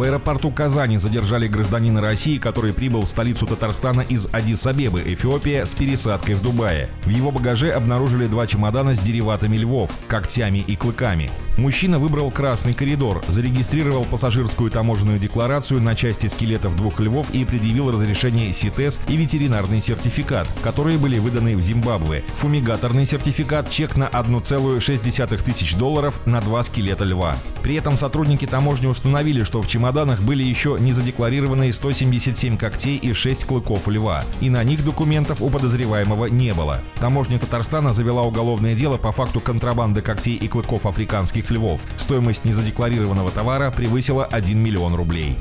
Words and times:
В 0.00 0.02
аэропорту 0.02 0.50
Казани 0.50 0.96
задержали 0.96 1.46
гражданина 1.46 2.00
России, 2.00 2.38
который 2.38 2.72
прибыл 2.72 3.02
в 3.02 3.06
столицу 3.06 3.46
Татарстана 3.46 4.00
из 4.00 4.28
Адис-Абебы, 4.32 5.02
Эфиопия, 5.04 5.66
с 5.66 5.74
пересадкой 5.74 6.36
в 6.36 6.42
Дубае. 6.42 6.88
В 7.04 7.10
его 7.10 7.30
багаже 7.30 7.70
обнаружили 7.70 8.26
два 8.26 8.46
чемодана 8.46 8.94
с 8.94 8.98
дериватами 8.98 9.58
львов, 9.58 9.90
когтями 10.08 10.64
и 10.66 10.74
клыками. 10.74 11.30
Мужчина 11.58 11.98
выбрал 11.98 12.30
красный 12.30 12.72
коридор, 12.72 13.22
зарегистрировал 13.28 14.06
пассажирскую 14.06 14.70
таможенную 14.70 15.18
декларацию 15.18 15.82
на 15.82 15.94
части 15.94 16.28
скелетов 16.28 16.76
двух 16.76 16.98
львов 16.98 17.26
и 17.34 17.44
предъявил 17.44 17.92
разрешение 17.92 18.54
СИТЕС 18.54 19.00
и 19.06 19.18
ветеринарный 19.18 19.82
сертификат, 19.82 20.48
которые 20.62 20.96
были 20.96 21.18
выданы 21.18 21.58
в 21.58 21.60
Зимбабве. 21.60 22.24
Фумигаторный 22.36 23.04
сертификат, 23.04 23.68
чек 23.68 23.98
на 23.98 24.04
1,6 24.04 25.44
тысяч 25.44 25.74
долларов 25.74 26.18
на 26.24 26.40
два 26.40 26.62
скелета 26.62 27.04
льва. 27.04 27.36
При 27.62 27.74
этом 27.74 27.98
сотрудники 27.98 28.46
таможни 28.46 28.86
установили, 28.86 29.42
что 29.42 29.60
в 29.60 29.66
чемодане 29.66 29.89
чемоданах 29.90 30.20
были 30.20 30.44
еще 30.44 30.76
не 30.78 30.92
задекларированные 30.92 31.72
177 31.72 32.56
когтей 32.56 32.96
и 32.96 33.12
6 33.12 33.44
клыков 33.44 33.88
льва, 33.88 34.22
и 34.40 34.48
на 34.48 34.62
них 34.62 34.84
документов 34.84 35.42
у 35.42 35.50
подозреваемого 35.50 36.26
не 36.26 36.54
было. 36.54 36.80
Таможня 37.00 37.40
Татарстана 37.40 37.92
завела 37.92 38.22
уголовное 38.22 38.76
дело 38.76 38.98
по 38.98 39.10
факту 39.10 39.40
контрабанды 39.40 40.00
когтей 40.00 40.36
и 40.36 40.46
клыков 40.46 40.86
африканских 40.86 41.50
львов. 41.50 41.82
Стоимость 41.96 42.44
незадекларированного 42.44 43.32
товара 43.32 43.72
превысила 43.72 44.24
1 44.24 44.56
миллион 44.58 44.94
рублей. 44.94 45.36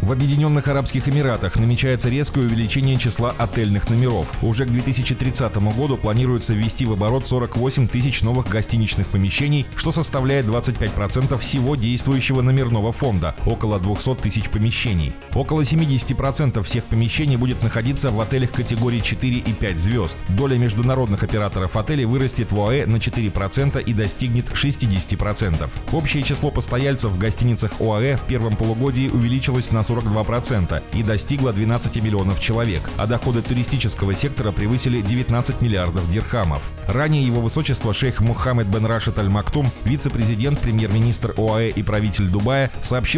В 0.00 0.12
Объединенных 0.12 0.66
Арабских 0.66 1.08
Эмиратах 1.08 1.56
намечается 1.56 2.08
резкое 2.08 2.40
увеличение 2.40 2.96
числа 2.96 3.34
отельных 3.36 3.90
номеров. 3.90 4.32
Уже 4.42 4.64
к 4.64 4.70
2030 4.70 5.54
году 5.76 5.98
планируется 5.98 6.54
ввести 6.54 6.86
в 6.86 6.92
оборот 6.92 7.26
48 7.26 7.86
тысяч 7.86 8.22
новых 8.22 8.48
гостиничных 8.48 9.08
помещений, 9.08 9.66
что 9.76 9.92
составляет 9.92 10.46
25% 10.46 11.38
всего 11.38 11.76
действующего 11.76 12.40
номерного 12.40 12.92
фонда 12.92 13.36
около 13.46 13.78
200 13.78 14.16
тысяч 14.16 14.48
помещений. 14.50 15.12
Около 15.34 15.62
70% 15.62 16.62
всех 16.62 16.84
помещений 16.84 17.36
будет 17.36 17.62
находиться 17.62 18.10
в 18.10 18.20
отелях 18.20 18.50
категории 18.50 19.00
4 19.00 19.38
и 19.38 19.52
5 19.52 19.78
звезд. 19.78 20.18
Доля 20.28 20.56
международных 20.56 21.22
операторов 21.22 21.76
отелей 21.76 22.04
вырастет 22.04 22.52
в 22.52 22.60
ОАЭ 22.60 22.86
на 22.86 22.96
4% 22.96 23.82
и 23.82 23.92
достигнет 23.92 24.50
60%. 24.50 25.68
Общее 25.92 26.22
число 26.22 26.50
постояльцев 26.50 27.12
в 27.12 27.18
гостиницах 27.18 27.80
ОАЭ 27.80 28.16
в 28.16 28.22
первом 28.22 28.56
полугодии 28.56 29.08
увеличилось 29.08 29.70
на 29.70 29.80
42% 29.80 30.82
и 30.94 31.02
достигло 31.02 31.52
12 31.52 32.02
миллионов 32.02 32.40
человек, 32.40 32.82
а 32.96 33.06
доходы 33.06 33.42
туристического 33.42 34.14
сектора 34.14 34.52
превысили 34.52 35.00
19 35.00 35.60
миллиардов 35.60 36.08
дирхамов. 36.10 36.62
Ранее 36.88 37.24
его 37.24 37.40
высочество 37.40 37.94
шейх 37.94 38.20
Мухаммед 38.20 38.66
бен 38.66 38.86
Рашид 38.86 39.18
Аль 39.18 39.28
Мактум, 39.28 39.70
вице-президент, 39.84 40.58
премьер-министр 40.60 41.34
ОАЭ 41.36 41.70
и 41.70 41.82
правитель 41.82 42.28
Дубая, 42.28 42.70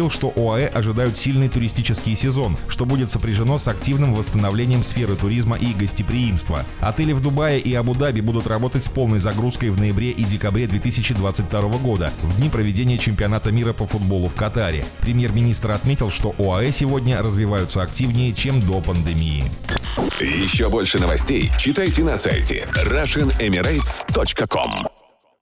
сообщил, 0.03 0.09
что 0.09 0.33
ОАЭ 0.35 0.67
ожидают 0.67 1.17
сильный 1.17 1.49
туристический 1.49 2.15
сезон, 2.15 2.57
что 2.67 2.85
будет 2.85 3.11
сопряжено 3.11 3.57
с 3.57 3.67
активным 3.67 4.13
восстановлением 4.13 4.83
сферы 4.83 5.15
туризма 5.15 5.57
и 5.57 5.73
гостеприимства. 5.73 6.65
Отели 6.79 7.13
в 7.13 7.21
Дубае 7.21 7.59
и 7.59 7.73
Абу-Даби 7.73 8.21
будут 8.21 8.47
работать 8.47 8.83
с 8.83 8.89
полной 8.89 9.19
загрузкой 9.19 9.69
в 9.69 9.79
ноябре 9.79 10.11
и 10.11 10.23
декабре 10.23 10.67
2022 10.67 11.61
года, 11.79 12.11
в 12.21 12.37
дни 12.37 12.49
проведения 12.49 12.97
чемпионата 12.97 13.51
мира 13.51 13.73
по 13.73 13.87
футболу 13.87 14.27
в 14.27 14.35
Катаре. 14.35 14.85
Премьер-министр 14.99 15.71
отметил, 15.71 16.09
что 16.09 16.35
ОАЭ 16.37 16.71
сегодня 16.71 17.21
развиваются 17.21 17.81
активнее, 17.81 18.33
чем 18.33 18.59
до 18.61 18.81
пандемии. 18.81 19.45
Еще 20.19 20.69
больше 20.69 20.99
новостей 20.99 21.51
читайте 21.57 22.03
на 22.03 22.17
сайте 22.17 22.67
RussianEmirates.com 22.75 24.92